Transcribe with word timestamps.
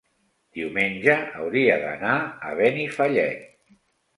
diumenge 0.59 1.17
hauria 1.41 1.77
d'anar 1.83 2.15
a 2.49 2.57
Benifallet. 2.63 3.45